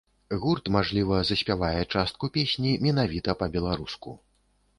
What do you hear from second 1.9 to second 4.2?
частку песні менавіта па-беларуску.